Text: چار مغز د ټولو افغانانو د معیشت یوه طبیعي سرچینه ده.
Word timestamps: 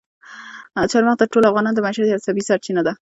چار 0.91 1.03
مغز 1.07 1.19
د 1.19 1.23
ټولو 1.31 1.49
افغانانو 1.49 1.75
د 1.77 1.79
معیشت 1.85 2.01
یوه 2.03 2.25
طبیعي 2.27 2.47
سرچینه 2.49 2.81
ده. 2.87 2.93